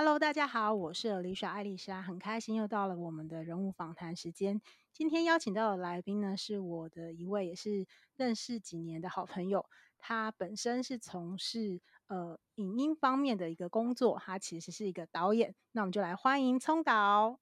[0.00, 4.62] Hello，大家好，我是 Alicia 艾丽莎，很开心又到了我们的人物访谈时间。
[4.92, 7.84] 今天邀请到的来宾呢，是我的一位也是
[8.14, 9.66] 认识几年的好朋友，
[9.98, 15.56] 他本身是从事呃影音方面的一个工作，他其实是一个导演。
[15.72, 17.40] 那我们就来欢迎聪导。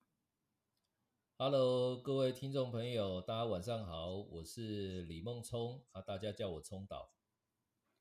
[1.37, 7.11] Hello，各位听众朋友，大家晚上好，我是李梦聪啊，大家叫我聪导。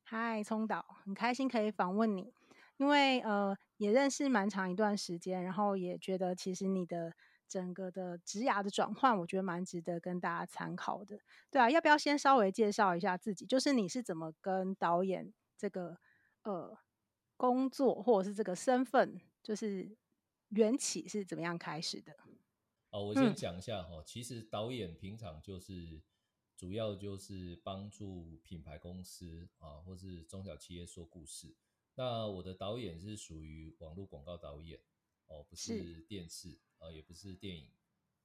[0.06, 2.34] 嗨，聪导，很开心可以访问你。
[2.78, 7.14] 因为呃也认识蛮长一段时间，然后也觉得其实你的
[7.48, 11.20] 整个的职涯的转换，我觉得蛮值得跟大家参考的。
[11.52, 13.46] 对啊，要不要先稍微介绍一下自己？
[13.46, 15.98] 就是你是怎么跟导演这个
[16.44, 16.78] 呃
[17.38, 19.96] 工作或者是这个身份，就是
[20.50, 22.14] 缘起是怎么样开始的？
[22.92, 26.02] 哦，我先讲一下哈，嗯，其实导演平常就是
[26.56, 31.56] 主要就是帮助品牌公司啊，或是中小企业说故事。
[31.98, 34.80] 那我的导演是属于网络广告导演
[35.28, 37.70] 哦，不是电视啊，也不是电影。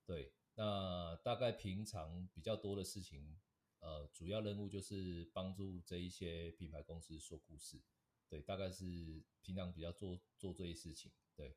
[0.05, 3.39] 对，那大概平常比较多的事情，
[3.79, 7.81] 呃，主要任务就是帮助这一些品牌公司说故事。
[8.29, 11.13] 对，大概是平常比较做做这些事情。
[11.37, 11.57] 对，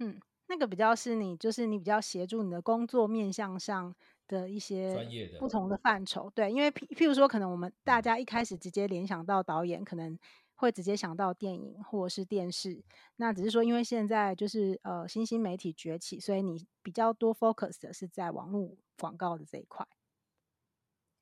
[0.00, 3.94] 嗯，那个比较是你，就是你比较协助你的工作面向上
[4.28, 6.30] 的一些专业的不同的范畴。
[6.34, 10.18] 对，因为譬譬如说，可能我们大家一开始直接联想到导演，可能。
[10.56, 12.82] 会直接想到电影或者是电视，
[13.16, 19.86] 那只是说，因为现在就是呃新兴媒体崛起，所以你比较多 focus 的是在网络广告的这一块，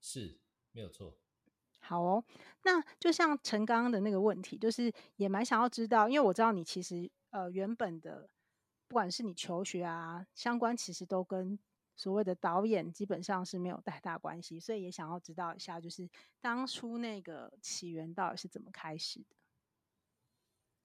[0.01, 0.41] 是
[0.73, 1.19] 没有错。
[1.81, 2.25] 好哦，
[2.63, 8.31] 那就像陈刚刚的那个问题，就是也蛮想要知道，因为我知道你其实呃原本的
[8.89, 11.59] 不管是你求学啊相关，其实都跟。
[11.97, 16.09] 所谓的导演基本上是没有太大关系，所以也想要知道一下，就是
[16.41, 19.37] 当初那个起源到底是怎么开始的？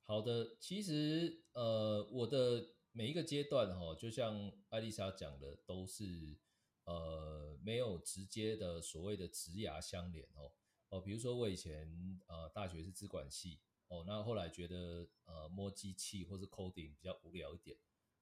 [0.05, 6.37] 好的，其实呃，我的每一个阶段哈，就像艾丽莎讲的，都是
[6.85, 10.51] 呃没有直接的所谓的职涯相连哦
[10.89, 17.77] 哦，比如说我以前呃大学是资管系哦，那后来觉得呃摸机器或是 coding 比较无聊一点，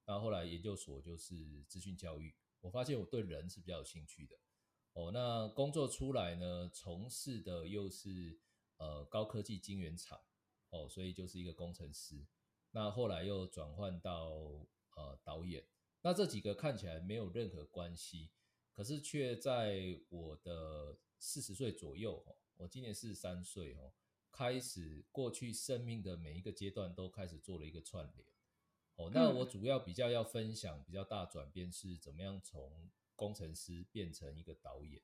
[0.05, 2.33] 那后来研究所就是资讯教育。
[2.61, 4.35] 我发现我对人是比较有兴趣的
[4.93, 5.11] 哦。
[5.11, 8.39] 那工作出来呢，从事的又是
[8.77, 10.19] 呃高科技晶圆厂
[10.69, 12.25] 哦，所以就是一个工程师。
[12.71, 14.29] 那后来又转换到
[14.95, 15.65] 呃导演。
[16.01, 18.29] 那这几个看起来没有任何关系，
[18.71, 23.93] 可是却在我的四十岁左右哦，我今年四十三岁哦，
[24.31, 28.27] 开始过去生命的每一个阶段都开始做了一个串联。
[28.97, 35.01] 哦，那我主要比较要分享比较大转变是怎么样从工程师变成一个导演。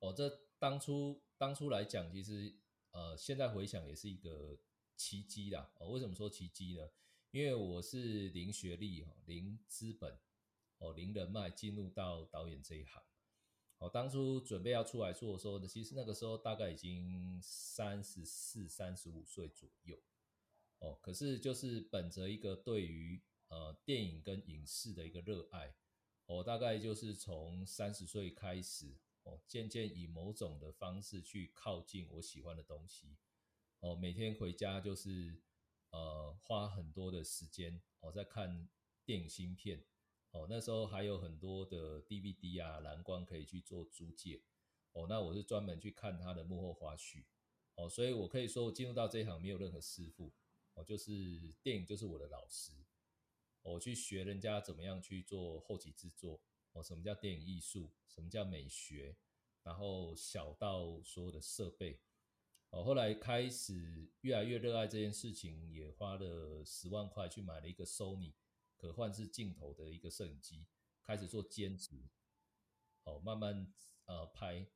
[0.00, 2.54] 哦，这当初当初来讲，其实
[2.90, 4.58] 呃，现在回想也是一个
[4.96, 5.72] 奇迹啦。
[5.78, 6.90] 哦，为什么说奇迹呢？
[7.30, 10.18] 因为我是零学历哈，零资本，
[10.78, 13.02] 哦，零人脉进入到导演这一行。
[13.78, 19.96] 哦，当初准备要出来做的时候呢，其实那个时候大概已经三十四、三十五岁左右。
[20.82, 25.76] 哦，可是就是本着一个对于呃电影跟影视的一个热爱，
[26.26, 33.16] 我、哦、大概就是从三十岁开始，哦，渐渐以某种的方式去靠近我喜欢的东西，
[33.78, 35.40] 哦，每天回家就是
[35.90, 38.68] 呃花很多的时间，我、哦、在看
[39.04, 39.84] 电影新片，
[40.32, 44.42] 哦，那时候还有很多的 DVD 啊蓝光可以去做租借，
[44.94, 47.22] 哦，那我是专门去看他的幕后花絮，
[47.76, 50.32] 哦，所以我可以说我进入到这一行没有任何师傅。
[50.74, 52.72] 哦，就是电影就是我的老师，
[53.60, 59.16] 我去学人家怎么样去做后期制作，哦，什么叫电影艺术，什么叫美学，
[59.62, 62.00] 然后小到所有的设备，
[62.70, 68.32] 哦，后来开始越来越热爱这件事情，也花了十万块去买了一个 Sony
[68.76, 70.66] 可换式镜头的一个摄影机，
[71.02, 72.08] 开始做兼职，
[73.04, 73.72] 哦，慢慢
[74.06, 74.66] 呃拍，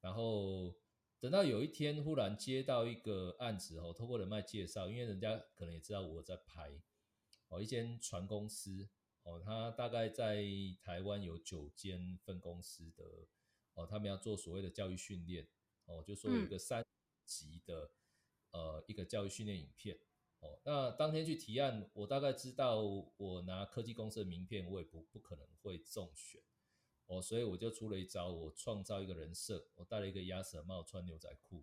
[0.00, 0.81] 然后。
[1.22, 6.72] 等到有一天忽然接到一个案子哦，透过人脉介绍，因为人家可能也知道我在拍
[7.46, 8.88] 哦，一间船公司
[9.22, 10.44] 哦，他大概在
[10.82, 13.04] 台湾有九间分公司的
[13.74, 15.46] 哦，他们要做所谓的教育训练
[15.84, 16.84] 哦，就说有一个三
[17.24, 17.92] 级的
[18.50, 19.96] 呃一个教育训练影片
[20.40, 22.82] 哦，那当天去提案，我大概知道
[23.16, 26.42] 我拿科技公司的名片，我也不不可能会中选。
[27.12, 31.62] 哦，所以我就出了一招，我创造一个人设，我戴了一个鸭舌帽，穿牛仔裤。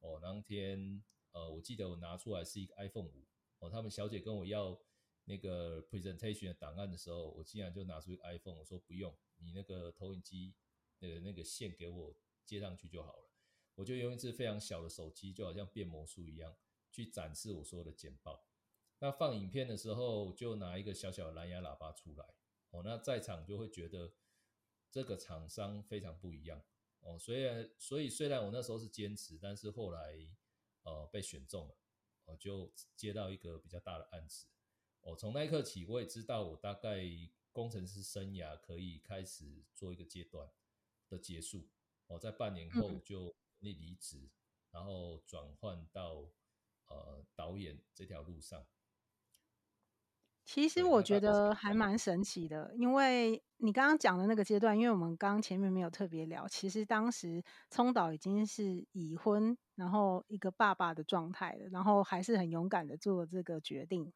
[0.00, 1.02] 哦，当天，
[1.32, 3.24] 呃，我记得我拿出来是一个 iPhone 五。
[3.60, 4.78] 哦，他们小姐跟我要
[5.24, 10.54] 那个 presentation 的档案的时候，我竟然就拿出一个 iPhone，我说不用，你那个投影机
[11.00, 12.14] 的那个线给我
[12.44, 13.30] 接上去就好了。
[13.76, 16.54] 我就用一只非常小的手机，就好像变魔术一样，
[16.92, 18.44] 去展示我所有的简报。
[18.98, 22.34] 那放影片的时候，就拿一个小小的蓝牙喇叭出来，
[22.68, 24.12] 哦，那在场就会觉得
[24.94, 26.62] 这个厂商非常不一样，
[27.00, 30.16] 哦，虽然所以虽然我那时候是坚持，但是后来
[30.84, 31.76] 呃被选中了，
[32.26, 34.46] 哦，就接到一个比较大的案子，
[35.00, 37.02] 哦，从那一刻起，我也知道我大概
[37.50, 40.48] 工程师生涯可以开始做一个阶段
[41.08, 41.68] 的结束，
[42.06, 44.30] 哦，在半年后就离离职，
[44.70, 46.30] 然后转换到
[46.86, 48.64] 呃导演这条路上。
[50.44, 64.12] 其实我觉得还蛮神奇的，因为你刚刚讲的那个阶段，因为我们刚刚前面没有特别聊，其实当时聪导已经是已婚，然后一个爸爸的状态了，然后还是很勇敢的做了这个决定。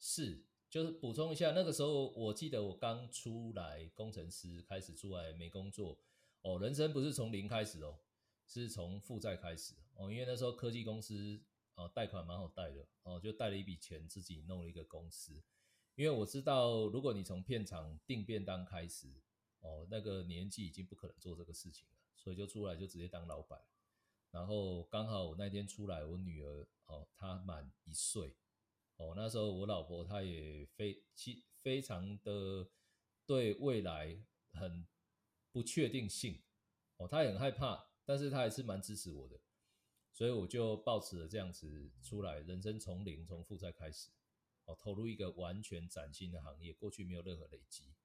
[0.00, 5.98] 是，就是补充一下，那个时候我记得我刚出来，工程师开始出来没工作
[6.40, 7.98] 哦，人生不是从零开始哦，
[8.46, 11.42] 是从负债开始哦，因为那时候科技公司。
[11.74, 15.42] 哦，贷款蛮好贷的哦，就贷了一笔钱，自己弄了一个公司。
[15.96, 19.08] 因为我知道，如果你从片场订便当开始，
[19.60, 23.60] 哦，那个年纪已经不可能做这个事情了，所以就出来就直接当老板。
[24.30, 28.34] 然后刚好我那天出来，我女儿哦，她满一岁，
[28.96, 32.68] 哦，那时候我老婆她也非其非常的
[33.24, 34.18] 对未来
[34.50, 34.86] 很
[35.52, 36.42] 不确定性，
[36.96, 39.40] 哦，她也很害怕，但是她还是蛮支持我的。
[40.14, 44.10] 所以我就抱持了这样子出来，人生从零从负债开始，
[44.64, 47.96] 哦，投入一个完全崭新的行业，过去没有任何累积，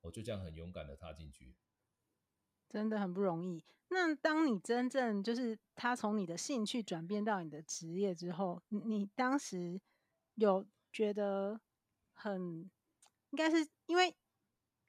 [0.00, 1.54] 我就这样很勇敢的踏进去，
[2.70, 3.62] 真的很不容易。
[3.88, 9.78] 那当你真正就是他从你的兴趣转变到你的职业之后，你你当时
[10.36, 11.60] 有觉得
[12.14, 12.70] 很，
[13.28, 14.16] 应该是因为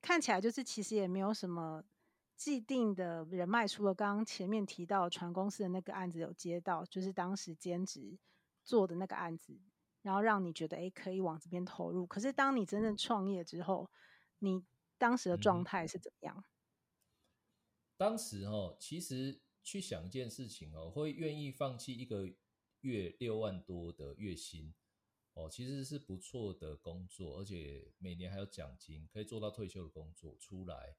[0.01, 1.83] 看起来就是其实也没有什么。
[2.39, 8.17] 既定的人脉，除了刚刚前面提到船公司的那个案子有接到，就是当时兼职
[8.63, 9.59] 做的那个案子，
[10.03, 12.07] 然后让你觉得诶可以往这边投入。
[12.07, 13.91] 可是当你真正创业之后，
[14.37, 14.63] 你
[14.97, 16.45] 当时的状态是怎么样？
[17.97, 22.25] 当时哦，其实去想一件事情哦，会愿意放弃一个
[22.79, 24.73] 月六万多的月薪
[25.33, 30.95] 哦，其实是不错的工作，而且每年还有奖金，可以做到退休的工作出来。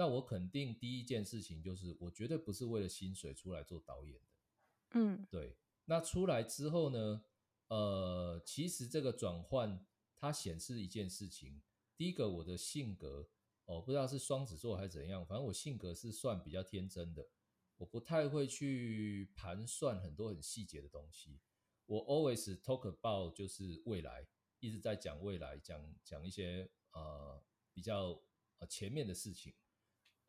[0.00, 4.98] 那我肯定第一件事情就是，我绝对不是为了薪水出来做导演的。
[4.98, 5.58] 嗯，对。
[5.84, 7.22] 那出来之后呢，
[7.68, 9.86] 呃，其实这个转换
[10.16, 11.60] 它显示一件事情。
[11.98, 13.28] 第一个，我的性格，
[13.66, 17.28] 哦，不知道是双子座还是怎样，反正我性格是算比较天真的，
[17.76, 21.40] 我不太会去盘算很多很细节的东西。
[21.84, 24.26] 我 always talk about 就是未来，
[24.60, 27.44] 一直在讲未来，讲讲一些呃
[27.74, 28.18] 比较
[28.60, 29.52] 呃前面的事情。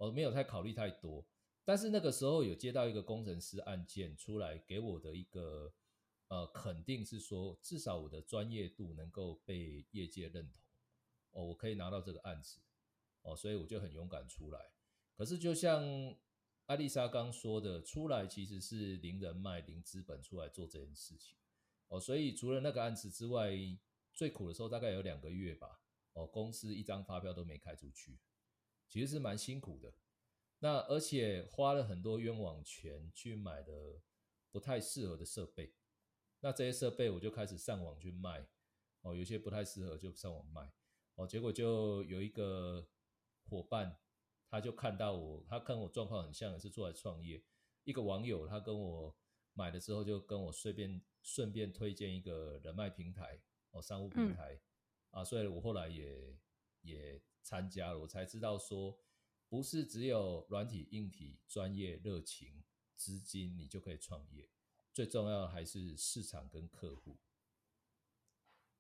[0.07, 1.23] 我没有太考虑太多，
[1.63, 5.71] 但是那个时候有接到一个工程师案件出来，给我的一个
[6.27, 10.63] 呃肯定是说，至少我的专业度能够被业界认同，
[11.31, 12.59] 哦，我可以拿到这个案子，
[13.21, 14.71] 哦，所以我就很勇敢出来。
[15.15, 15.83] 可是就像
[16.65, 21.37] 艾丽莎刚说的，出来其实是零人脉、零资本出来做这件事情，
[21.89, 23.51] 哦，所以除了那个案子之外，
[24.11, 25.79] 最苦的时候大概有两个月吧，
[26.13, 28.17] 哦，公司一张发票都没开出去。
[28.91, 29.93] 其实是蛮辛苦的，
[30.59, 34.01] 那而且花了很多冤枉钱去买的
[34.51, 35.73] 不太适合的设备，
[36.41, 38.45] 那这些设备我就开始上网去卖，
[38.99, 40.73] 哦，有些不太适合就上网卖，
[41.15, 42.85] 哦，结果就有一个
[43.45, 43.97] 伙伴，
[44.49, 47.41] 他就看到我，他跟我状况很像，也是做来创业，
[47.85, 49.15] 一个网友他跟我
[49.53, 54.55] 买了之后，就跟我顺便顺便推荐一个人脉平台，哦，商务平台，
[55.11, 56.37] 嗯、啊，所以我后来也
[56.81, 57.21] 也。
[57.41, 58.97] 参加了，我才知道说，
[59.49, 62.63] 不是只有软体、硬体、专业、热情、
[62.95, 64.49] 资金，你就可以创业。
[64.93, 67.17] 最重要的还是市场跟客户。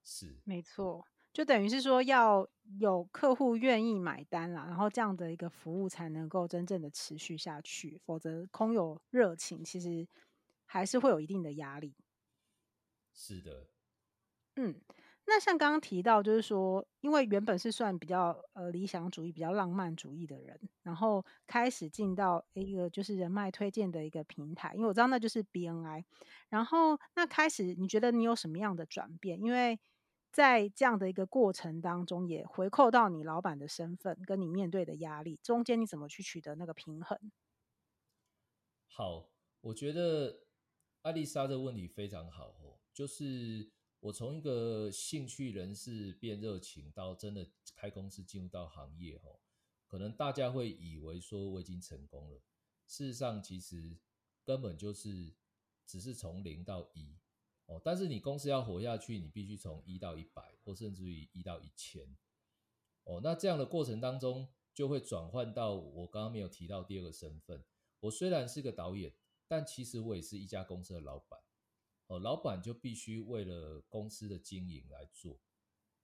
[0.03, 2.49] 是，没错，就等于是说要
[2.79, 7.97] 有客户愿意买单啦，然后这样的一个服务才能够真正的持续下去。
[8.05, 10.07] 否则空有热情，其实
[10.65, 11.95] 还是会有一定的压力。
[13.13, 13.67] 是的，
[14.55, 14.81] 嗯。
[15.25, 26.03] 那像刚刚提到，就是说，因为原本是算比较呃理想主义、比较浪漫主义的人，然后开始进到一个就是人脉推荐的一个平台，因为我知道那就是 BNI。
[26.49, 29.39] 然后那开始你觉得你有什么样的转变？
[29.41, 29.79] 因为
[30.31, 37.17] 在这样的一个过程当中，也回扣到你老板的身份跟你面对的压力，中间你怎么去取得那个平衡？
[38.87, 39.29] 好，
[39.61, 40.41] 我觉得
[41.03, 43.71] 艾丽莎的问题非常好哦，就是。
[44.01, 49.39] 我从一个兴趣人士变热情，到真的开公司进入到行业，哦，
[49.85, 52.41] 可能大家会以为说我已经成功了。
[52.87, 53.99] 事实上，其实
[54.43, 55.35] 根本就是
[55.85, 57.15] 只是从零到一，
[57.67, 62.17] 哦，但是你公司要活下去，你必须从一到一百，或甚至于一到一千。
[63.03, 67.63] 哦，那这样的过程当中，就会转换到我刚刚没有提到第二个身份。
[67.99, 69.13] 我虽然是个导演，
[69.47, 71.39] 但其实我也是一家公司的老板。
[72.11, 75.39] 哦，老板就必须为了公司的经营来做，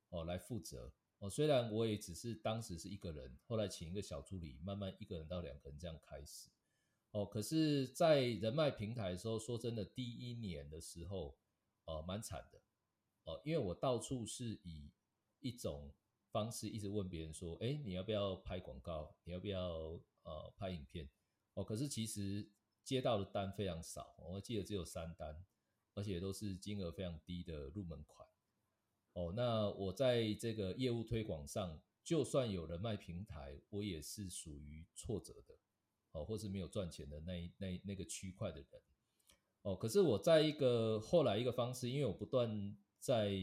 [0.07, 0.93] 哦，来负责。
[1.19, 6.49] 哦，虽然我也只是当时是一个人，后来请一个小助理，慢慢一个人到两个人这样开始。
[7.11, 11.37] 哦，可是，在人脉平台的时候，说真的，第一年的时候，
[11.83, 12.61] 哦，蛮惨的。
[13.25, 14.89] 哦，因为我到处是以
[15.41, 15.93] 一种
[16.31, 19.13] 方式一直问别人说，哎，你要不要拍广告？
[19.25, 21.09] 你要不要呃拍影片？
[21.55, 22.49] 哦，可是其实
[22.85, 25.43] 接到的单非常少，我记得只有三单，
[25.97, 28.27] 而且都是金额非常低的入门款。
[29.13, 35.57] 哦，那我在这个业务推广上，就算有人脉平台，我也是属于挫折的，
[36.11, 38.81] 哦，或是没有赚钱的那那那个区块的人。
[39.63, 43.33] 哦，可是我在一个后来一个方式，因为我不断在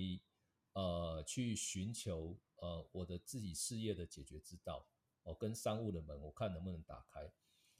[0.75, 4.87] 呃去寻求呃我的自己事业的解决之道，
[5.25, 7.33] 哦，跟商务的门，我看能不能打开。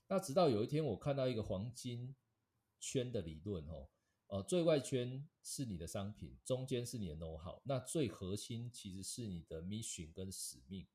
[0.09, 2.17] 那直到有一天，我看到一个黄金
[2.81, 3.89] 圈的理论，哦。
[4.35, 10.89] 哦，最外圈是你的商品，中间是你的 know-how，那最核心其实是你的 mission 跟使命。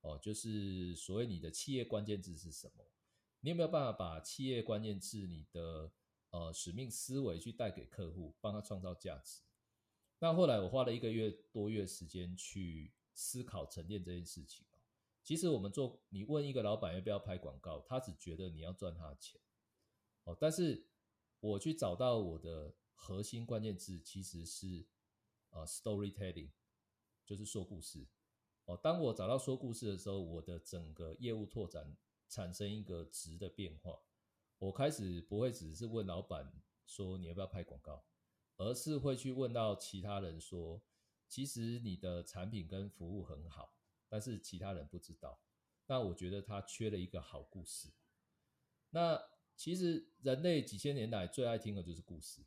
[0.00, 2.84] 哦，就是所谓你的企业关键字是什么？
[3.38, 5.92] 你有没有办法把企业关键字、你的
[6.30, 9.42] 呃使命思维去带给客户，帮他创造价值？
[10.18, 14.66] 那后来我花了一个月多月时间去思考沉淀这件事情。
[15.22, 19.40] 其实我们做，你问一个老板要不要拍广告，他只觉得你要赚他的钱。
[20.24, 20.88] 哦，但是。
[21.42, 24.86] 我去找到我的核心关键字，其实是
[25.50, 26.52] 呃 storytelling，
[27.26, 28.06] 就是说故事。
[28.66, 31.96] 哦，当我找到说故事的时候，我的整个业务拓展
[32.28, 33.98] 产生一个值的变化。
[34.58, 38.04] 我开始不会只是问老板说你要不要拍广告，
[38.58, 40.80] 而是会去问到其他人说，
[41.26, 43.74] 其实你的产品跟服务很好，
[44.08, 45.40] 但是其他人不知道。
[45.86, 47.92] 那我觉得他缺了一个好故事。
[48.90, 49.20] 那
[49.56, 52.42] 其实人类几千年来最爱听的就是故事。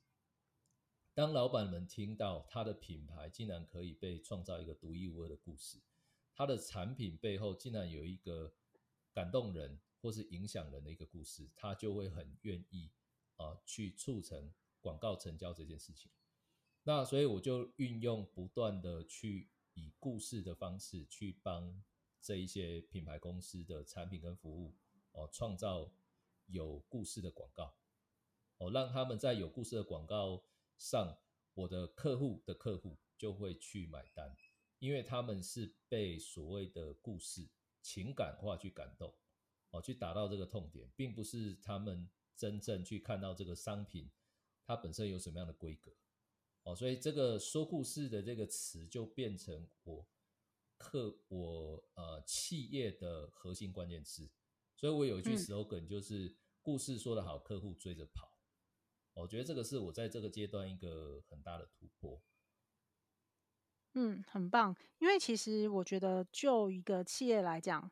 [1.14, 5.80] 当老板们听到他的品牌竟然可以被创造一个独一无二的故事，
[6.34, 8.54] 他的产品背后竟然有一个
[9.14, 12.92] 感动人或是影响人的一个故事，他就会很愿意
[13.38, 16.12] 啊去促成广告成交这件事情。
[16.84, 21.82] 那所以我就运用不断的去以故事的方式去帮
[22.22, 24.76] 这一些品牌公司的产品跟服务
[25.14, 25.94] 哦创造。
[26.48, 27.78] 有故事的广告，
[28.58, 30.44] 哦，让他们在有故事的广告
[30.78, 31.18] 上，
[31.54, 34.36] 我的客户的客户就会去买单，
[34.80, 37.50] 因为他们是被所谓的故事
[37.82, 39.14] 情感化去感动，
[39.72, 44.12] 哦，去达到这个痛点，并不是他们真正去看到这个商品
[44.66, 45.92] 它本身有什么样的规格，
[46.64, 50.08] 哦，所以这个说故事的这个词就变成我
[50.78, 54.30] 客我呃企业的核心关键词。
[54.76, 58.38] 所以我有一句 slogan，就是故事说得好，客户追着跑。
[59.14, 62.22] 我觉得这个是我在这个阶段一个很大的突破。
[63.94, 64.76] 嗯，很棒。
[64.98, 67.90] 因为其实我觉得，就一个企业来讲，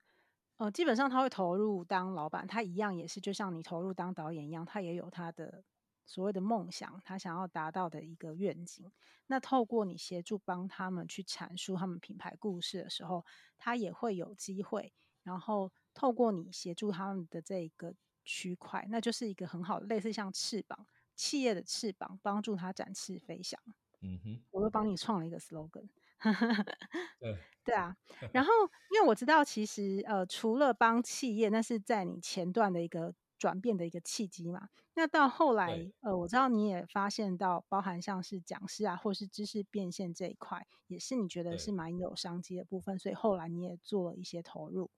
[0.57, 5.63] 呃，基本上他会投入当老板，他一样也是就像你投入当导演一样，他也有他的
[6.05, 8.91] 所谓的梦想，他想要达到的一个愿景。
[9.27, 13.25] 那透过你协助帮他们去阐述他们品牌故事的时候，
[13.57, 15.71] 他也会有机会，然后。
[15.93, 20.85] 透过你协助他们的这一个区块，那就是一个很好的类似像翅膀，
[21.15, 23.59] 企业的翅膀，帮助他展翅飞翔。
[24.01, 25.87] 嗯哼，我又帮你创了一个 slogan。
[27.19, 27.95] 对对啊，
[28.33, 28.51] 然后
[28.93, 34.69] 因为我知道，其实呃，除了帮企业，那是在你前段的一个转变的一个契机嘛。
[34.95, 44.91] 那到后来，呃，我知道你也发现到，包含像是讲师啊，或是知识变现这一块，也是你觉得是蛮有商机的部分，所以后来你也做了一些投入。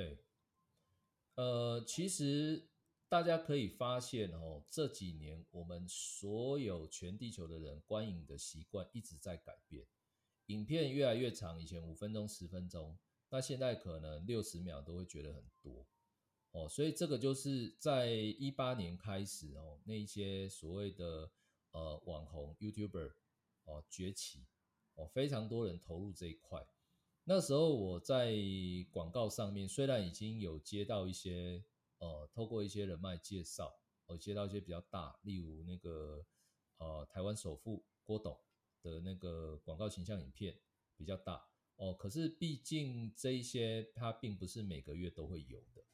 [0.00, 0.16] 对，
[1.34, 2.70] 呃，其实
[3.06, 9.86] 大家可以发现哦，这几年我们所有全地球的人观影的习惯一直在改变，
[10.46, 15.86] 影片越来越长，以前五分钟、十分钟，那现在可能六十秒都会觉得很多
[16.52, 21.30] 哦，所以这个就是在一八年开始哦，那一些所谓的
[21.72, 23.12] 呃网红 YouTuber
[23.64, 24.46] 哦崛起
[24.94, 26.66] 哦，非常多人投入这一块。
[27.24, 28.34] 那时候我在
[28.90, 31.62] 广告上面，虽然已经有接到一些，
[31.98, 33.72] 呃，透过一些人脉介绍，
[34.06, 36.26] 我接到一些比较大，例如那个，
[36.78, 38.36] 呃，台湾首富郭董
[38.82, 40.58] 的那个广告形象影片
[40.96, 41.46] 比较大，
[41.76, 45.84] 哦，可是毕竟这一些它并不是每个月都会有的，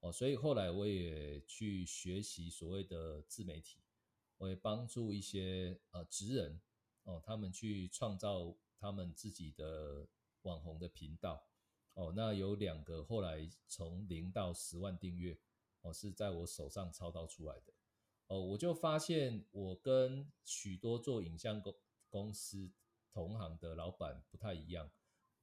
[0.00, 3.80] 哦，所以后来我也去学习所谓的自媒体，
[4.38, 6.60] 我也帮助一些呃职人
[7.02, 10.08] 哦，他们去创造他们自己的
[10.42, 11.48] 网红的频道
[11.94, 12.12] 哦。
[12.14, 15.38] 那有两个后来从零到十万订阅
[15.80, 17.72] 哦，是在我手上操刀出来的
[18.26, 18.40] 哦。
[18.40, 21.74] 我就发现我跟许多做影像公
[22.08, 22.72] 公司
[23.12, 24.90] 同行的老板不太一样，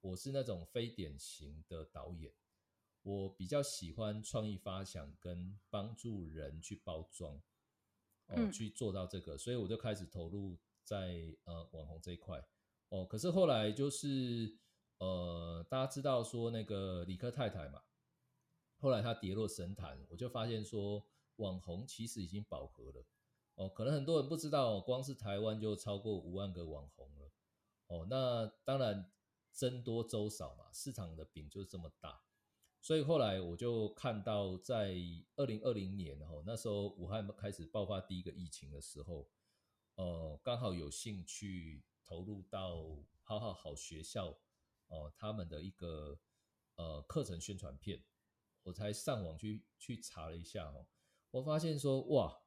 [0.02, 2.34] 我是那种非典型的导演，
[3.02, 7.42] 我比较喜欢创意发想跟帮助人去包装。
[8.28, 12.44] 哦，去做到这个，所以我就开始投入在呃网红这一块。
[12.90, 14.58] 哦，可是后来就是
[14.98, 17.82] 呃，大家知道说那个李克太太嘛，
[18.80, 21.06] 后来她跌落神坛，我就发现说
[21.38, 23.06] 网红其实已经饱和了。
[23.56, 27.32] 哦，可能很多人不知道，光是台湾就超过五万个网红了。
[27.88, 29.12] 哦，那当然
[29.52, 32.22] 僧多粥少嘛，市场的饼就是这么大。
[32.82, 34.96] 所以后来我就看到，在
[35.36, 39.28] 二零二零年哈，那时候武汉开始爆发第一个疫情的时候，
[39.96, 42.86] 呃，刚好有兴趣投入到
[43.24, 44.38] 好好好学校
[44.88, 46.20] 哦、呃，他们的一个
[46.76, 48.04] 呃课程宣传片，
[48.64, 50.88] 我才上网去去查了一下哦，
[51.32, 52.42] 我发现说哇，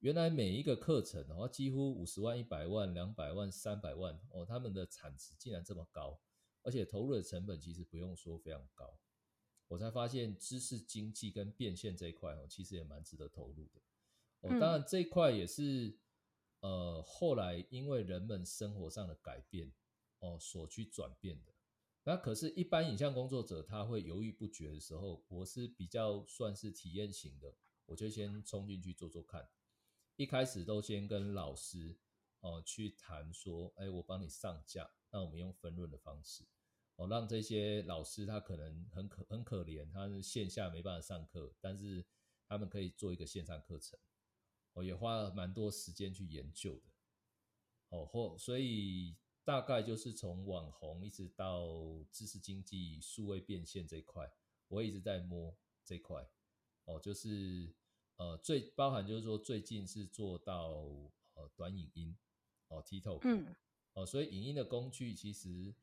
[0.00, 6.20] 原来每一个课程哦，几乎五十万、一百万、两百万、三百万哦，他们的产值竟然这么高，
[6.62, 8.98] 而且投入的成本其实不用说非常高。
[9.68, 13.80] 我才发现知识经济跟变现这一块哦，其实也蛮值得投入的。
[14.42, 15.98] 哦，当然这一块也是
[16.60, 19.72] 呃后来因为人们生活上的改变
[20.20, 21.55] 哦所去转变的。
[22.08, 29.50] 那可是，一般影像工作者他会犹豫不决的时候，我是比较算是体验型的，我就先冲进去做做看。
[30.14, 31.98] 一开始都先跟老师
[32.38, 36.46] 哦去谈说，哎，我帮你上架，那我们用分润的方式。
[36.94, 42.06] 哦，让这些老师他可能很可很可怜，他是线下没办法上课，但是
[42.46, 43.98] 他们可以做一个线上课程，
[44.74, 46.82] 我也花了蛮多时间去研究的。
[47.88, 51.64] 哦，或所以大概就是从网红一直到
[52.10, 54.30] 知识经济、数位变现这一块，
[54.66, 56.28] 我一直在摸这块。
[56.84, 57.72] 哦，就是
[58.16, 60.72] 呃最包含就是说最近是做到
[61.34, 62.18] 呃短影音
[62.66, 63.54] 哦，TikTok，嗯，
[63.92, 65.74] 哦，所以影音的工具其实。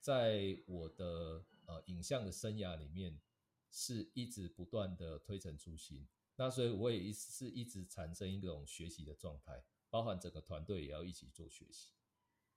[0.00, 3.20] 在我的呃影像的生涯里面，
[3.68, 11.90] 是一直不断的推陈出新，那所以我也是一直产生一种学习的状态，包含整个团队也要一起做学习。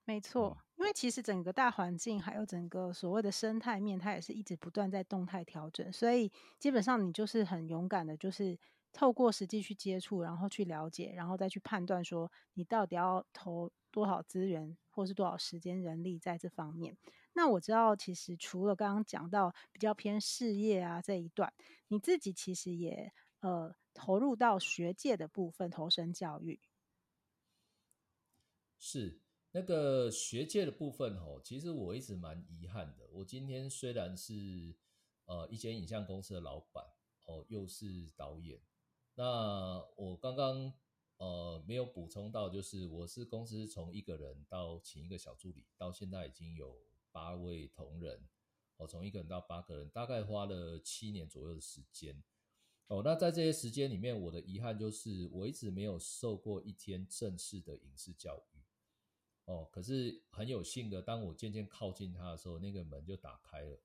[0.04, 8.58] 没错，因为其实整个大环境还有整个所谓的生态面，它也是一直不断在动态调整，所以基本上你就是很勇敢的，就是
[8.92, 16.96] 透过实际去接触，然后去了解，然后再去判断说你到底要投多少资源或是多少时间人力在这方面。
[17.34, 21.54] 那我知道，其实除了刚刚讲到比较偏事业啊这一段，
[21.88, 26.60] 你自己其实也呃投入到学界的部分，投身教育。
[28.78, 29.21] 是
[29.52, 33.06] 那个学界的部分哦，其实我一直蛮遗憾的。
[33.12, 34.74] 我今天虽然是
[35.26, 36.84] 呃一间影像公司的老板
[37.26, 38.60] 哦，又是导演，
[39.14, 40.72] 那我刚刚
[41.18, 46.82] 呃没有补充到，就是我是公司从一个人到请一个小助理，到现在已经有。
[47.14, 48.26] 八位同仁，
[48.78, 52.22] 哦，从一个人到八个人，大概花了七年左右的时间。
[52.86, 58.61] 哦，那在这些时间里面，我的遗憾就是我一直没有受过一天正式的影视教育。
[59.52, 63.78] 哦，可是很有幸的，当我渐渐靠近他的时候，那个门就打开了。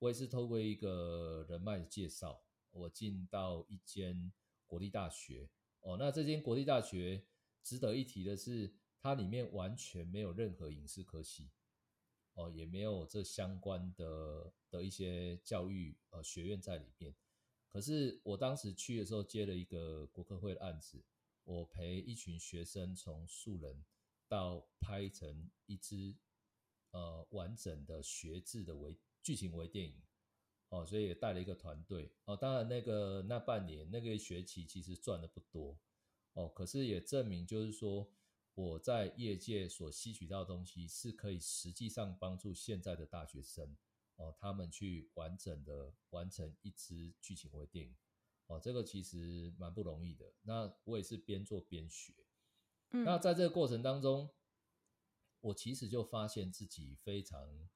[0.00, 4.32] 我也是透过一个人脉的介绍，我进到一间
[4.66, 5.48] 国立大学。
[5.82, 7.24] 哦，那这间国立大学
[7.62, 11.52] 值得一提的是，它里面完全没有任何影视科系。
[12.34, 17.14] 哦，也没有这相关的的一些教育呃学院在里面。
[17.68, 21.04] 可是我当时去的时候接了一个国科会的案子，
[21.44, 23.84] 我陪一群学生从素人
[24.32, 26.16] 到拍成一支
[26.92, 30.02] 呃完整的学制的微剧情微电影。
[30.70, 32.10] 哦，所以也带了一个团队。
[32.24, 35.78] 哦，当然那个那半年那个学期其实赚的不多。
[36.32, 38.10] 哦，可是也证明就是说。
[38.54, 43.74] 我在业界所吸取到的东西是可以实际上帮助现在的大学生
[44.16, 47.96] 哦，他们去完整的完成一支剧情微电影
[48.48, 50.34] 哦，这个其实蛮不容易的。
[50.42, 52.12] 那我也是边做边学，
[52.92, 54.30] 那在这个过程当中，
[55.40, 57.68] 我其实就发现自己非常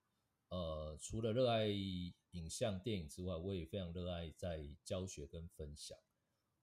[0.49, 5.99] 呃，除了热爱影像电影之外，我也非常热爱在教学跟分享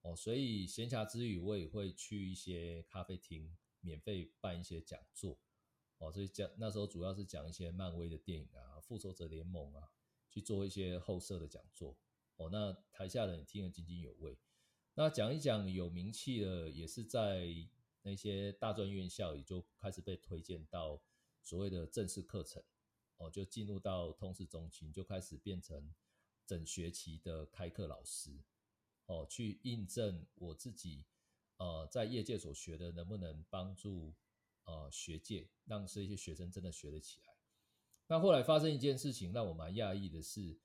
[0.02, 3.56] 哦，所以闲暇之余，我也会去一些咖啡厅。
[3.86, 5.38] 免费办一些讲座，
[5.98, 9.90] 哦，所以讲那时候主要是讲一些漫威的电影啊，复仇者联盟啊，
[10.30, 11.94] 去做一些后设的讲座，
[12.36, 14.38] 哦，那台下人听得津津有味。
[14.94, 17.46] 那讲一讲有名气的，也是在
[18.06, 21.02] 那些大专院校也就开始被推荐到
[21.42, 22.62] 所谓的正式课程，
[23.16, 25.94] 哦，就进入到通识中心，就开始变成
[26.44, 28.44] 整学期的开课老师，
[29.06, 31.06] 哦，去印证我自己
[31.56, 34.14] 呃在业界所学的能不能帮助
[34.64, 37.34] 呃学界，让这些学生真的学得起来。
[38.08, 40.60] 那后来发生一件事情让我蛮讶异的是，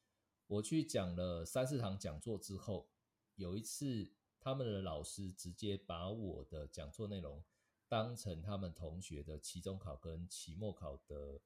[0.48, 2.92] 我去讲了三四堂讲座之后，
[3.36, 4.14] 有一次。
[4.40, 7.44] 他们的老师直接把我的讲座内容
[7.88, 11.42] 当成他们同学的期中考跟期末考的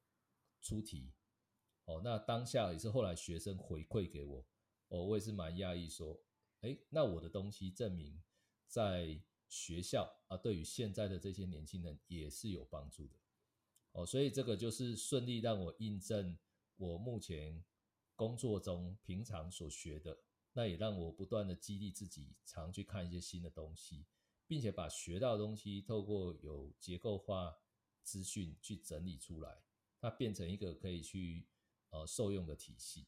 [0.61, 1.11] 出题，
[1.85, 4.45] 哦，那当下也是后来学生回馈给我，
[4.89, 6.21] 哦，我也是蛮讶异，说，
[6.61, 8.21] 哎，那我的东西证明
[8.67, 13.15] 在学校啊，对于现在的这些年轻人也是有帮助的，
[13.93, 16.37] 哦，所以这个就是顺利让我印证
[16.77, 17.63] 我目前
[18.15, 20.19] 工作中平常所学的。
[20.53, 24.05] 那也让我不断的激励自己，常去看一些新的东西，
[24.45, 27.55] 并且把学到的东西透过有结构化
[28.03, 29.63] 资讯去整理出来，
[29.99, 31.47] 它变成一个可以去
[31.89, 33.07] 呃受用的体系。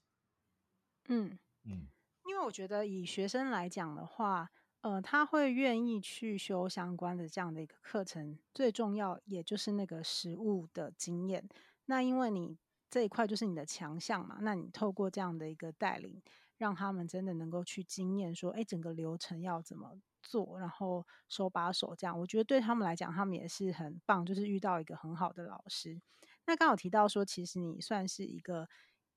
[1.08, 1.88] 嗯嗯，
[2.26, 4.50] 因为我觉得以学生来讲的话，
[4.82, 11.48] 呃，他会愿意去修相关的这样的一个课程，最重要也就是那个实物的经验。
[11.86, 12.58] 那因为你
[12.90, 16.20] 这一块就是你的强项嘛，那你透过这样的一个带领。
[16.58, 26.02] 让他们真的能够去经验，说，哎，整个流程要怎么做，然后手把手这样，我觉得对他们来讲，他们也是很棒，就是遇到一个很好的老师。
[26.46, 28.70] 那刚好提到说，其实你算是一个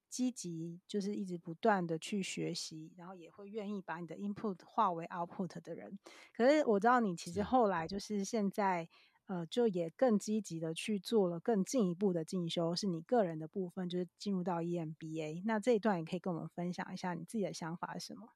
[0.08, 5.98] 积极，就是一直不断的去学习，然后也会愿意把你的 input 化为 output 的人。
[6.32, 8.88] 可是我知道你其实后来就是现在。
[9.28, 15.42] 呃，就也更积极的去做了更进一步的进修，是你个人的部分，就是进入到 EMBA。
[15.44, 18.32] 那这一段也可以跟我们分享一下你自己的想法是什么？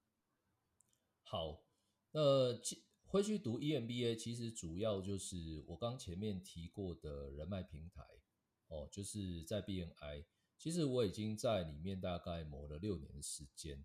[1.25, 1.63] 好，
[2.11, 2.61] 呃，
[3.07, 8.03] 会去读 EMBA，其实主要就是我刚前面提过的人脉平台
[8.69, 10.27] 哦，就是在 BNI。
[10.59, 13.85] 其实我已经在里面大概磨了六年的时间。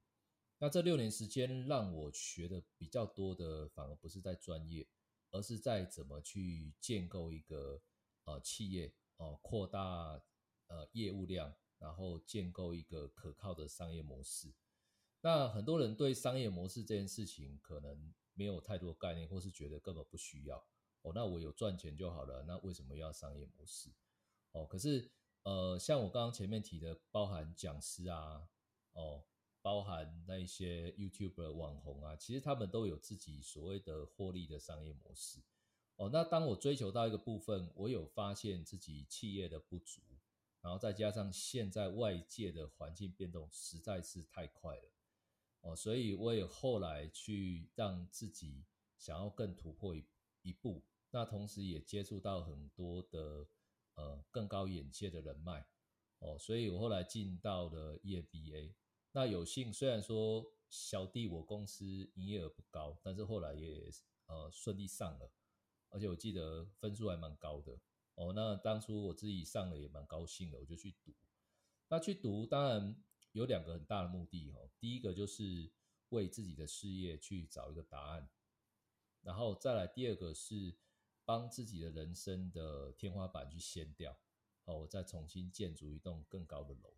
[0.60, 4.86] 那这六年时间让我学的比较多的，反而不是在专业。
[5.32, 7.82] 而是在怎么去建构一个
[8.26, 10.22] 呃企业哦，扩大
[10.68, 14.54] 呃业务量，然后建构一个可靠的商业模式。
[15.22, 20.58] 那很多人对商业模式这件事情可能没有太多概念，或是觉得根本不需要
[21.02, 21.12] 哦。
[21.13, 23.92] 那我有赚钱就好了，那为什么要商业模式？
[24.52, 25.12] 哦，可是
[25.44, 28.48] 呃，像我刚刚前面提的，包含讲师啊，
[28.94, 29.26] 哦。
[29.67, 35.41] 包含那一些 YouTuber 网红啊，其实他们都有自己所谓的获利的商业模式
[35.97, 36.10] 哦。
[36.10, 39.99] 那当我追求到一个部分，我有发现自己企业的不足，
[40.62, 44.89] 然后再加上现在外界的环境变动实在是太快了
[45.60, 48.63] 哦，所以我也后来去让自己
[48.97, 50.06] 想要更突破一
[50.43, 53.45] 一步，那同时也接触到很多的
[53.95, 55.67] 呃更高眼界的人脉
[56.19, 58.71] 哦，所以我后来进到了 EMBA。
[59.17, 63.89] 那有幸，虽然说小弟我公司营业额不高，但是后来也
[64.27, 65.32] 呃顺利上了，
[65.89, 67.80] 而且我记得分数还蛮高的
[68.13, 68.32] 哦。
[68.32, 71.15] 那当初我自己上了也蛮高兴的，我就去读。
[71.88, 72.95] 那去读当然
[73.32, 75.71] 有两个很大的目的哦，第一个就是
[76.10, 78.30] 为自己的事业去找一个答案，
[79.21, 80.77] 然后再来第二个是
[81.25, 84.15] 帮自己的人生的天花板去掀掉
[84.65, 86.93] 哦，我再重新建筑一栋更高的楼。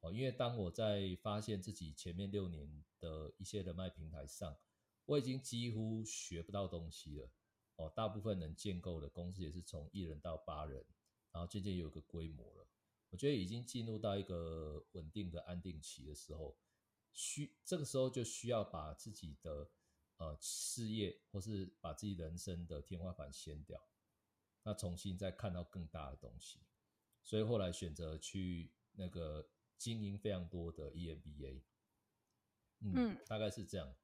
[0.00, 4.56] 哦，因为当我在发现自己前面六年的一些人脉平台上，
[5.06, 7.28] 我已经几乎学不到东西了。
[7.74, 10.84] 哦，大部分能建构的公司也是从一人到八人，
[11.32, 12.68] 然后渐渐有个规模了。
[13.10, 16.56] 我觉得已经进入到一个稳定的安定期的时候，
[17.12, 19.68] 需这个时候就需要把自己的
[20.18, 23.82] 呃事业或是把自己人生的天花板掀掉，
[24.62, 26.60] 那重新再看到更大的东西。
[27.24, 29.48] 所以后来选择去那个。
[29.78, 31.62] 经营非常多的 EMBA，
[32.80, 33.94] 嗯，嗯，大概是这样，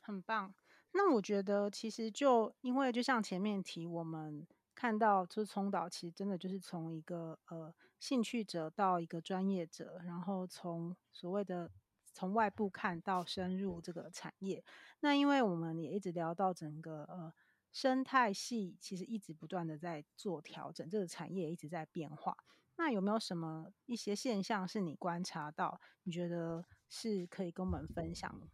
[0.00, 0.52] 很棒。
[0.92, 11.70] 那我觉得其实就因为就像前面提，我们看到就是聪导，其实真的就是从一个呃兴趣者到一个专业者，然后从所谓的
[12.12, 14.64] 从外部看到深入这个产业。
[15.00, 17.32] 那因为我们也一直聊到整个呃
[17.70, 22.36] 生态系，其实一直不断的在做调整，这个产业一直在变化。
[22.78, 28.48] 那有没有什么一些现象是你观察到，你觉得是可以跟我们分享的？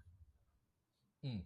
[1.21, 1.45] 嗯，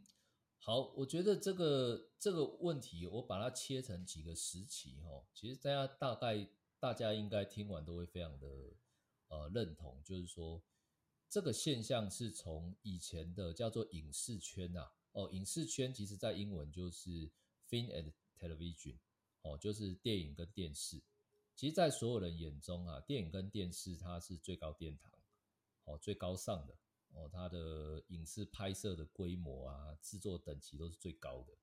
[0.61, 5.27] 好，我觉得这个这个问题，我把它切成几个时期哈。
[5.35, 8.47] 其实大家大概大家应该听完都会非常的
[9.27, 10.63] 呃认同，就是说
[11.29, 17.33] 这个现象是从以前的叫做影视圈呐、啊，哦，影视圈其实在英文就是
[17.69, 18.99] film and television，
[19.43, 21.03] 哦，就是电影跟电视。
[21.59, 25.13] 其实，在所有人眼中啊，电影跟电视它是最高殿堂，
[25.87, 26.79] 哦，最高尚的，
[27.15, 31.59] 哦，它的影视拍摄的规模啊，制作等级都是最高的。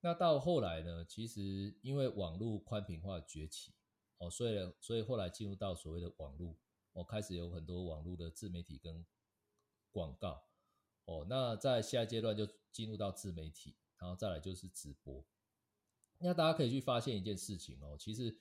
[0.00, 3.72] 那到后来呢，其实因为网络宽频化崛起，
[4.18, 6.56] 哦，所以所以后来进入到所谓的网络，
[6.90, 9.06] 哦，开始有很多网络的自媒体跟
[9.92, 10.48] 广告，
[11.04, 15.24] 哦，那在下一阶段就进入到自媒体，然后再来就是直播。
[16.18, 18.36] 那大家可以去发现一件事情哦，其实。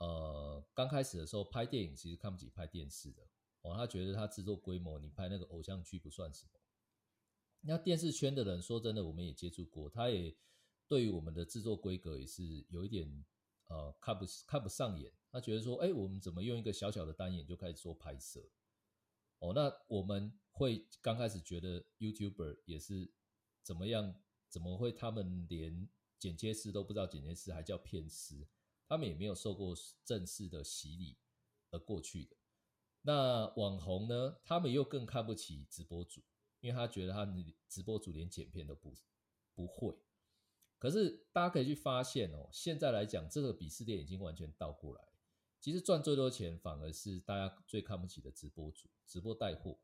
[0.00, 3.22] 呃，刚开始的时候拍电影其实看不起拍电视的
[3.62, 6.52] 哦，他觉得他制作规模，你拍那个偶像剧不算什么。
[7.60, 10.34] 那电视圈的人说真的，我们也接触过，他也
[10.88, 13.24] 对于我们的制作规格也是有一点
[13.68, 15.12] 呃看不看不上眼。
[15.30, 18.40] 他觉得说，哎，我们怎么用一个小小的单眼就开始做拍摄？
[19.38, 23.12] 哦，那我们会刚开始觉得 YouTuber 也是
[23.62, 24.14] 怎么样？
[24.48, 28.48] 怎么会他们连剪接师都不知道剪接师还叫片师？
[28.90, 29.72] 他们也没有受过
[30.04, 31.16] 正式的洗礼
[31.70, 32.36] 而过去的。
[33.02, 34.40] 那网红呢？
[34.42, 36.20] 他们又更看不起直播主，
[36.58, 38.92] 因为他觉得他们直播主连剪片都不
[39.54, 39.96] 不会。
[40.76, 45.00] 可是大家可以去发现哦，现在来讲，这个鄙视链已经完全倒过来。
[45.60, 49.78] 其实赚最多钱反而是大家最看不起的直播主、直播带货，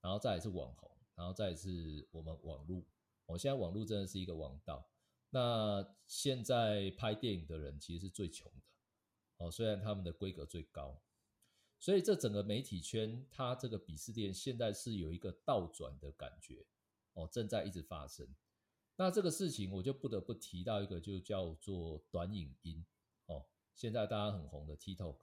[0.00, 2.82] 然后再来是网红，然后再来是我们网络。
[3.26, 4.88] 我现在网络真的是一个王道。
[5.30, 11.02] 那现在拍电影的人其实是最穷的哦，虽然他们的规格最高，
[11.78, 16.66] 所以这整个媒体圈，它这个鄙视链现在是有一个倒转的感觉
[17.12, 18.26] 哦，正在一直发生。
[18.96, 22.84] 那这个事情我就不得不提到一个，就叫做短影音
[23.26, 23.46] 哦。
[23.74, 25.18] 现在大家很红的 TikTok，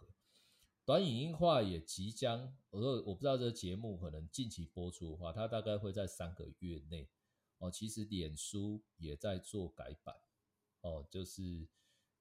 [0.85, 7.09] 短影音化也即将，我说我不知道这个节目可能近期播出的话，它大概会在三个月内。
[7.57, 10.15] 哦，其实脸书也在做改版，
[10.81, 11.67] 哦，就是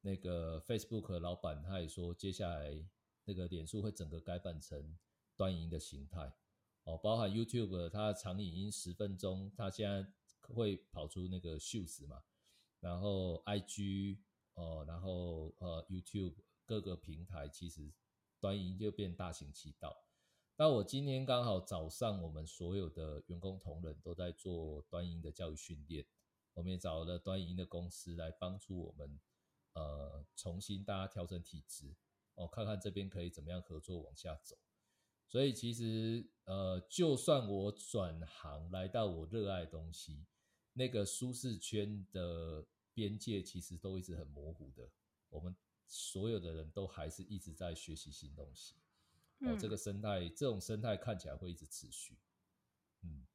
[0.00, 2.88] 那个 Facebook 老板他也说，接下来
[3.24, 4.96] 那个脸书会整个改版成
[5.36, 6.32] 端影的形态，
[6.84, 10.06] 哦，包含 YouTube 它的长影音十分钟，它现在
[10.42, 12.22] 会跑出那个 Shorts 嘛，
[12.80, 14.18] 然后 IG
[14.54, 17.92] 哦，然后呃 YouTube 各个平台其实
[18.38, 20.03] 端影就变大行其道。
[20.56, 26.06] 那我今天刚好早上，我们所有的员工同仁都在做短影音的教育训练，
[26.52, 29.20] 我们也找了短影音的公司来帮助我们，
[29.72, 31.96] 呃，重新大家调整体质，
[32.36, 34.56] 哦，看看这边可以怎么样合作往下走。
[35.26, 40.24] 所以其实，呃，就算我转行来到我热爱的东西，
[40.74, 44.88] 那个舒适圈的边界其实都一直很模糊的。
[45.30, 45.56] 我们
[45.88, 48.76] 所有的人都还是一直在学习新东西。
[49.40, 52.16] 哦，这个生态，这种生态看起来会一直持续。
[53.02, 53.26] 嗯，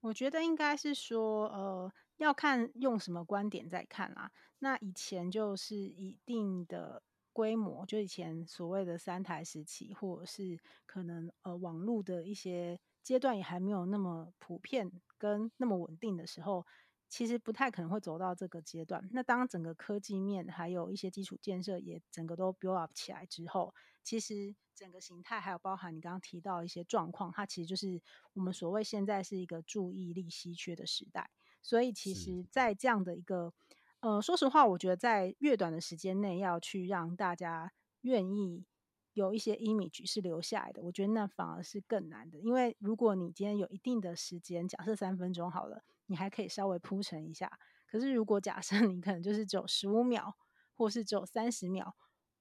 [0.00, 4.30] 我觉得应该是说，呃，要看用什么观点在看啦。
[4.58, 16.66] 那以前就是一定的规模，就以前所谓的三台时期，或者是可能呃网络的一些阶段也还没有那么普遍跟那么稳定的时候。
[17.08, 19.08] 其实不太可能会走到这个阶段。
[19.12, 28.00] 那当整个科技面还有一些基础建设也整个都 build up 起来之后，其实整个形态还有包含你刚刚提到一些状况，它其实就是
[28.34, 31.30] 我们所谓现在是一个注意力稀缺的时代。
[31.62, 33.52] 所以其实，在这样的一个
[34.00, 38.64] 呃，说实话，我觉得在越短的时间内要去让大家愿意
[39.12, 42.38] 有一些 image 是留下来的，我觉得那反而是更难的。
[42.38, 45.82] 因为如果你今天有一定的时间，假设三分钟好了。
[46.08, 50.34] 你还可以稍微铺陈一下，可是如果假设 你可能就是只有十五秒，
[50.74, 51.94] 或是只有三十秒，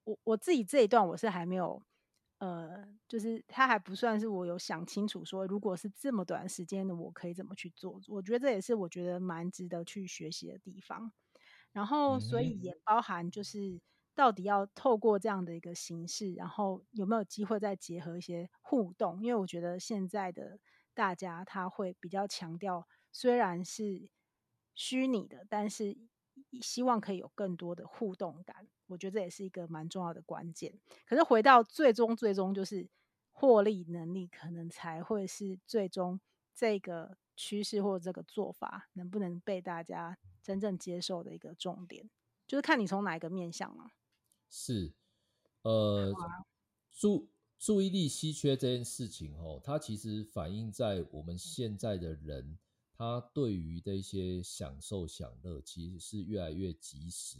[0.06, 1.84] 我我自己这一段我是还没有，
[2.40, 8.00] 呃，就是它还不算是我有想清楚说，如果是这么短时间的，我可以怎么去做？
[8.08, 11.12] 我觉得这也是我觉得蛮值得去学习的地方。
[11.74, 13.82] 然后，所以也包含就是
[14.16, 19.22] 到底要透过这样的一个形式，然后有没有机会再结合一些互动？
[19.22, 20.60] 因为我觉得现在的
[20.96, 22.88] 大家他会比较强调。
[23.20, 24.12] 虽然是
[24.76, 25.98] 虚拟的，但是
[26.62, 28.68] 希望可以有更多的互动感。
[28.86, 30.72] 我觉得这也是一个蛮重要的关键。
[31.08, 32.88] 可是回到最终，最终就是
[33.32, 36.20] 获利能力，可能才会是最终
[36.54, 42.08] 这个趋势或者这个做法能不能被大家真正接受的一个重点，
[42.46, 43.90] 就是看你从哪一个面向嘛。
[44.48, 44.94] 是，
[45.64, 46.14] 呃，
[46.92, 47.28] 注
[47.58, 52.60] 注意力稀缺这件事情哦，它其实反映在我们现在的人。
[52.98, 57.38] 他对于的一些享受享乐，其实是越来越及时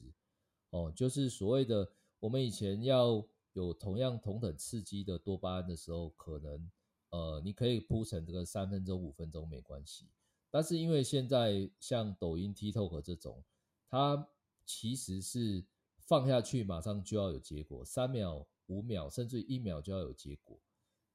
[0.70, 0.94] 哦。
[0.96, 1.90] 就是所谓的
[2.20, 6.70] 我们以前要有同样同等刺激的多巴胺的时候，可能
[7.10, 10.08] 呃你可以铺成这个三分钟五分钟没关系。
[10.52, 13.44] 但是因为现在像抖音、TikTok 这种，
[13.90, 14.30] 它
[14.66, 15.66] 其实是
[16.06, 20.60] 放下去马上就要有结果，三秒、五秒甚至一秒就要有结果。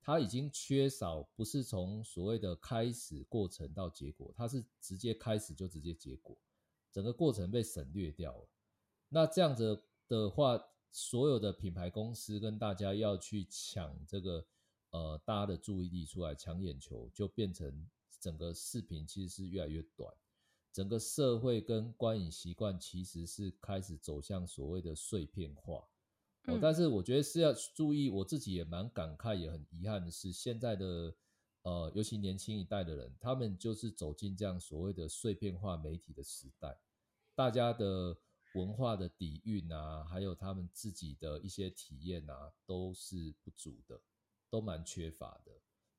[0.05, 6.37] 它已经缺少，不是从所谓的开始过程到结果，它是直接开始就直接结果，
[6.91, 8.49] 整个过程被省略掉了。
[9.09, 10.61] 那这样子的话，
[10.91, 14.45] 所有的品牌公司跟大家要去抢这个
[14.91, 17.88] 呃大家的注意力出来抢眼球，就变成
[18.19, 20.12] 整个视频其实是越来越短，
[20.73, 25.88] 整个社会跟观影习惯其实是开始走向所谓的碎片化。
[26.47, 31.15] 哦，但是我觉得是要注意，我自己也蛮感慨，也很遗憾的是，现在的
[31.63, 36.77] 呃，尤其年轻一代的人，他们就是走进这样所谓的碎片化媒体的时代，
[37.37, 38.19] 大家的
[38.55, 44.01] 文化的底蕴啊，还有他们自己的一些体验啊，都是不足的，
[44.51, 45.53] 都蛮缺乏的。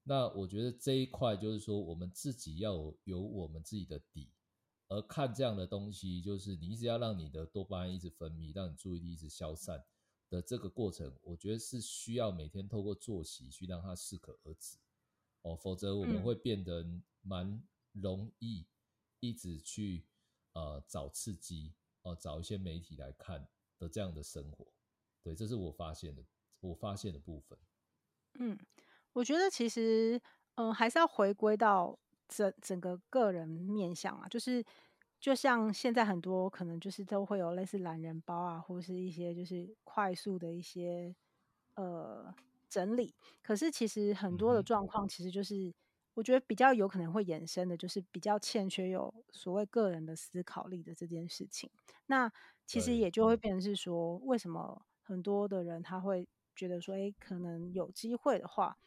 [0.04, 4.30] 那我觉得这一块就是说，我们自己要有，有我们自己的底，
[4.90, 9.82] 而看这样的东西，就是你一直要让你的多巴胺一直分泌，让你注意力一直消散。
[10.34, 14.80] 的这个过程，我觉得是需要每天透过作息去让它适可而止
[15.44, 16.84] 哦，否则我们会变得
[17.22, 18.66] 蛮容易
[19.20, 20.08] 一直去
[20.54, 24.66] 呃找刺激哦、呃，找一些媒体来看的这样的生活。
[25.22, 26.26] 对，这是我发现的，
[26.62, 27.56] 我发现的部分。
[28.40, 28.58] 嗯，
[29.12, 30.20] 我觉得其实
[30.56, 34.66] 嗯、呃，还是要回归到整整个个人面向啊，就是。
[35.24, 41.16] 就像现在很多可能就是都会有类似懒人包啊，或是一些就是快速的一些
[41.76, 42.36] 呃
[42.68, 43.16] 整理。
[43.42, 45.74] 可是其实很多的状况，其实就是
[46.14, 51.72] 我觉得比较有可能会衍生的，就是比较欠缺有所谓个人的思考力的这件事情。
[52.08, 52.30] 那
[52.66, 58.78] 其实也就会变成是说，为什么很多的人他会觉得说，诶，可能有机会的话，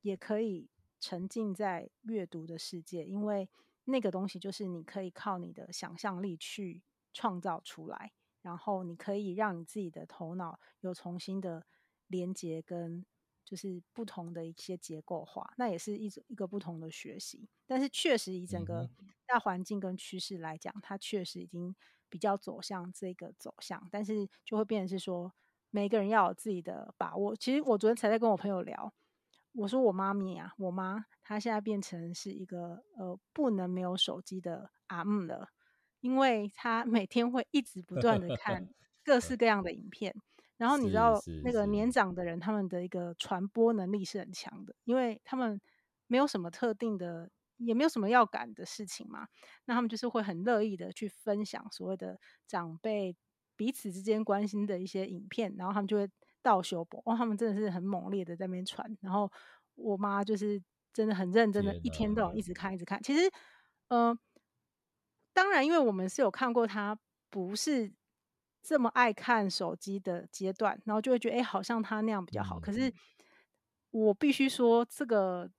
[0.00, 3.50] 也可以沉浸在阅读的世界，因为。
[3.84, 11.66] 那个东西就是你可以靠你的想象力去创造出来，然后你可以让你自己的头脑有重新的
[12.06, 13.04] 连接跟
[13.44, 17.48] 就是不同的一些结构化，那也是一种一个不同的学习。
[17.66, 18.88] 但是确实以整个
[19.26, 21.74] 大环境跟趋势来讲，它确实已经
[22.08, 25.32] 比较走向这个走向，但是就会变成是说
[25.70, 27.34] 每个人要有自己的把握。
[27.36, 28.92] 其实我昨天才在跟我朋友聊。
[29.54, 35.48] 我说我妈咪啊，我妈她现在变成是一个呃不能没有手机的阿姆了，
[36.00, 38.68] 因为她每天会一直不断的看
[39.04, 40.14] 各式各样的影片，
[40.56, 45.60] 然后你知道那个年长的人他们的一个传播能力是很强的，因为他们
[46.06, 49.28] 没有什么特定的，也没有什么要赶的事情嘛，
[49.66, 53.14] 那他们就是会很乐意的去分享所谓的长辈
[53.54, 56.08] 彼此之间关心的一些影片，然后他们就会。
[56.42, 59.30] 倒修博，哇，他们真的是很猛烈的在那边传，然后
[59.74, 60.60] 我妈就是
[60.92, 63.02] 真的很认真的，一天到晚一直看一直看。
[63.02, 63.30] 其实，
[63.88, 64.16] 呃，
[65.32, 66.98] 当然，因为我们是有看过他
[67.30, 67.92] 不是
[68.62, 72.60] 这么爱看手机的阶段，然后就会觉得，哎，好像他那样比较好。
[72.60, 72.92] 可是，
[73.90, 75.50] 我必须说，这个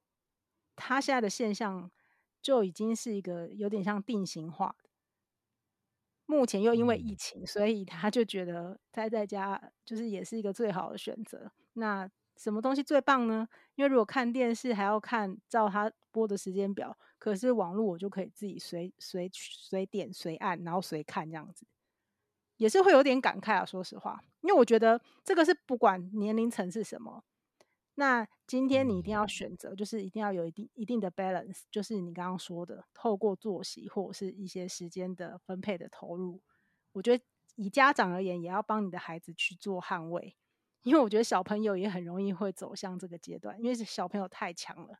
[0.76, 1.90] 他现在的现象
[2.42, 4.76] 就已经是一个有点像定型化。
[6.34, 11.52] 目前又因为疫情，所以他就觉得待在家就是也是一个最好的选择。
[11.74, 13.48] 那什么东西最棒呢？
[13.76, 21.66] 因为如果看电视还要看照他播的时间表，可是网络我就可以自己随随随点随按，然后随看这样子，
[22.58, 23.64] 也是会有点感慨啊。
[23.64, 27.24] 说实话，因为我觉得这个是不管年龄层是什么。
[27.96, 36.42] 那今天你一定要选择，就是一定要有一定一定的 balance，就是你刚刚说的，透过作息或者是一些时间的分配的投入。
[36.92, 37.24] 我觉得
[37.56, 40.36] 以家长而言，也要帮你的孩子去做捍卫，
[40.82, 44.98] 因为我觉得小朋友也很容易会走向这个阶段，因为小朋友太强了，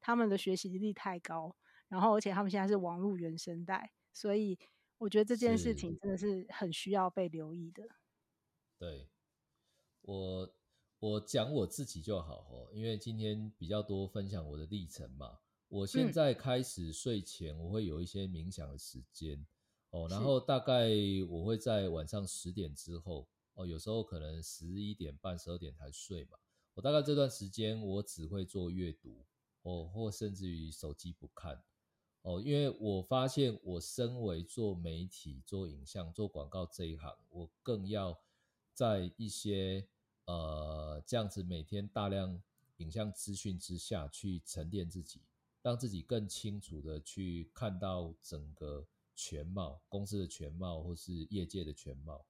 [0.00, 1.54] 他们的学习力太高，
[1.88, 4.58] 然后而且他们现在是网络原生代，所以
[4.96, 7.84] 我觉得这件事情真的是很需要被留意的。
[8.78, 9.10] 对，
[10.00, 10.54] 我。
[11.02, 15.40] 我讲我自己就好哦，因为今天比较多分享我的历程嘛。
[15.66, 19.44] 我现在开始睡前我会有一些冥想的时间
[19.90, 20.88] 哦，然后大概
[21.28, 26.38] 我会在晚上十点之后哦，有时候可能十一点半、十二点才睡嘛。
[26.74, 29.24] 我大概这段时间我只会做阅读
[29.62, 31.64] 哦，或甚至于手机不看
[32.22, 38.20] 哦，因为我发现我身为做媒体、做影像、做广告这一行，我更要
[38.72, 39.88] 在一些。
[40.26, 42.40] 呃，这样子每天大量
[42.76, 45.22] 影像资讯之下去沉淀自己，
[45.62, 52.24] 让自己更清楚的去看到整个全貌，公司的全貌或是业界的全貌，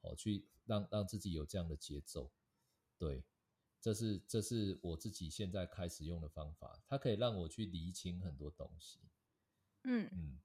[0.00, 2.30] 哦，去让让自己有这样的节奏。
[2.96, 3.24] 对，
[3.80, 9.00] 这是这是我自己现在开始用的方法，它可以让我去厘清很多东西。
[9.82, 10.38] 嗯嗯，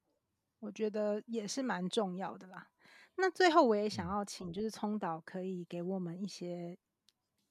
[0.60, 2.72] 我觉得也是蛮重要的啦。
[3.20, 6.78] 那最后我也想要请，就是聪导可以给我们一些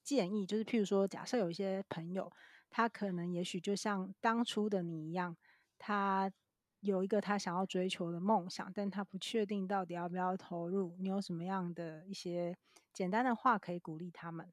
[0.03, 2.33] 建议，就是譬如说，假设有一些朋友，
[2.71, 5.37] 他可能也许就像当初的你一样，
[5.79, 6.33] 他
[6.81, 12.57] 有一个他想要追求的梦想，但他不确定到底要不要投入，你有什么样的一些
[12.93, 14.53] 简单的话可以鼓励他们？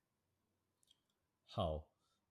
[1.46, 1.88] 好，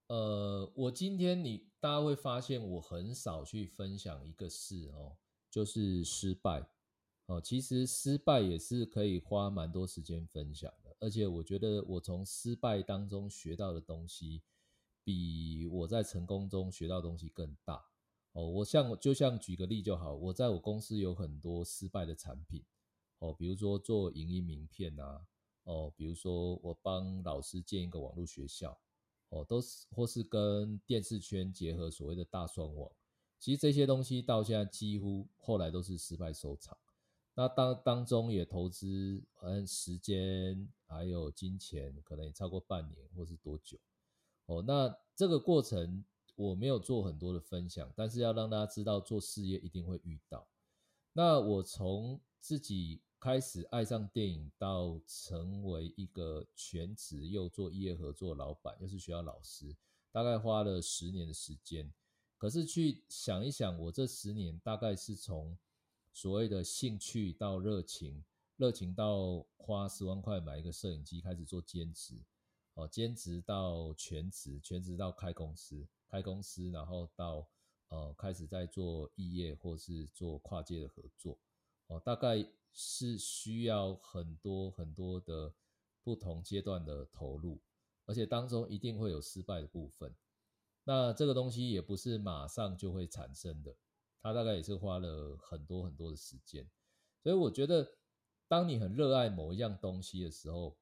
[0.07, 5.17] 呃，我今天你大家会发现我很少去分享一个事哦，
[5.49, 6.67] 就是失败。
[7.27, 14.43] 哦，其实失败也是可以花蛮多时间分享的，而且我觉得我从失败当中学到的东西，
[15.03, 17.83] 比我在成功中学到的东西更大。
[18.33, 22.63] 哦，我像就像举个例就好，我在我公司有很多失败的产品，
[23.17, 25.25] 哦，比如说做影音名片啊，
[25.63, 28.77] 哦，比如说我帮老师建一个网络学校，
[29.29, 32.91] 哦，都是或是跟电视圈结合所谓的大双网，
[33.39, 36.77] 其实这些东西到现在几乎后来都是失败收场。
[37.37, 43.77] 那当当中也投资，嗯，时间还有金钱，可能也超过半年或是多久？
[44.45, 46.05] 哦，那这个过程
[46.35, 50.47] 我没有做很多的分享，但是要让大家知道，做事业一定会遇到。
[51.11, 59.75] 那我从自己开始爱上电影，到成为一个全职又做业合作老板，又是学校老师，
[60.11, 61.91] 大概花了十年的时间。
[62.37, 65.57] 可是去想一想，我这十年大概是从
[66.15, 68.23] 所谓的兴趣到热情，
[68.55, 72.23] 热情到花十万块买一个摄影机开始做兼职，
[72.75, 77.45] 哦，兼职到全职，全职到开公司，开公司然后到
[77.89, 81.37] 呃开始在做异业或是做跨界的合作，
[81.87, 85.53] 哦，大概是需要很多很多的
[86.01, 87.59] 不同阶段的投入，
[88.05, 90.15] 而且当中一定会有失败的部分，
[90.85, 93.75] 那这个东西也不是马上就会产生的。
[94.25, 96.67] 他大概也是花了很多很多的时间，
[97.21, 97.87] 所以我觉得，
[98.47, 100.79] 当你很热爱某一样东西的时候，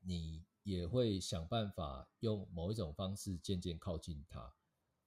[0.00, 4.54] 你也会想办法用某一种方式渐渐靠近它。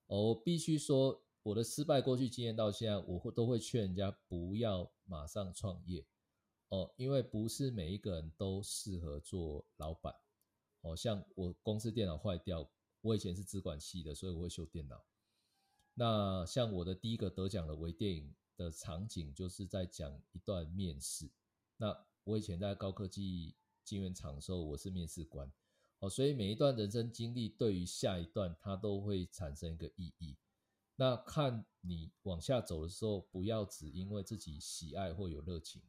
[0.05, 6.05] 我必须说，我的失败过去经验到现在，我会都会劝人家不要马上创业
[6.67, 10.13] 哦，因为不是每一个人都适合做老板。
[10.81, 12.69] 哦，像我公司电脑坏掉，
[13.01, 15.03] 我以前是资管系的，所以我会修电脑。
[15.99, 21.29] 那像我的第一个得奖的微电影的场景，就是在讲一段面试。
[21.75, 25.51] 那我以前在高科技晶圆厂的时候，我是面试官，
[25.99, 30.37] 哦，所以每一段人生经历对于下一段它都会产生一个意义。
[30.95, 35.81] 那看你往下走的时候，不要只因为自己喜爱或有热情，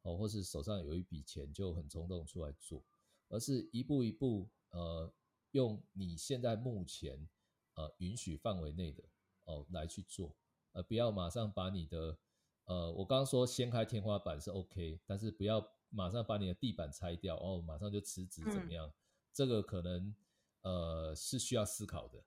[0.00, 2.82] 哦，或是手上有一笔钱就很冲动出来做，
[3.28, 5.12] 而是一步一步，呃，
[5.50, 7.28] 用你现在目前
[7.74, 9.04] 呃允许范围内的。
[9.48, 10.36] 哦，来去做，
[10.72, 12.18] 呃，不要马上把你的，
[12.64, 18.86] 呃，我刚刚说掀开天花板是 OK，但是不要马上把你的地板拆掉，哦，马上就辞职怎么样？
[18.86, 18.92] 嗯、
[19.32, 20.14] 这个可能，
[20.60, 22.22] 呃，是需要思考的，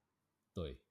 [0.51, 0.81] 对，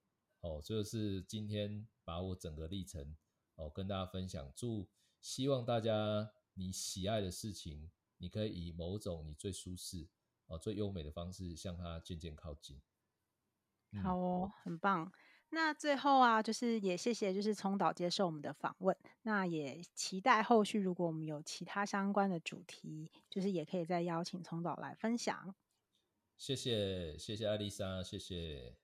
[0.41, 3.17] 哦，就是今天把我整个历程，
[3.57, 4.89] 哦，跟大家分享，祝
[5.21, 10.09] 希望大家你喜爱的事情，你可以以某种你最舒适，
[10.47, 12.81] 哦，最优美的方式向它渐渐靠近。
[13.91, 15.11] 嗯、好哦，很棒。
[15.53, 18.97] 那最后啊，就是也谢谢，就是聪导接受我们的访问。
[19.23, 25.55] 那也期待后续，如果我们有其他相关的主题，就是也可以再邀请聪导来分享。
[26.39, 28.77] 谢谢，谢谢艾丽莎，谢谢。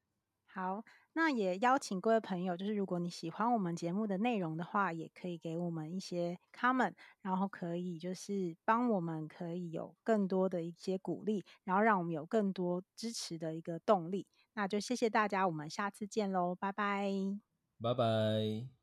[0.45, 14.27] 好，那也邀请各位朋友，就是如果你喜欢我们节目的内容的话，也可以给我们一些 comment，然后可以就是帮我们可以有更多的一些鼓励，然后让我们有更多支持的一个动力。
[14.57, 17.13] 那就谢谢大家，我们下次见喽，拜拜，
[17.81, 18.76] 拜拜。